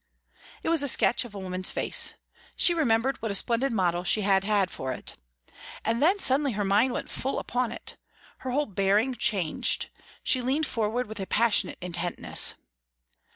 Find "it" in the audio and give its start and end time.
0.63-0.69, 4.91-5.13, 7.71-7.97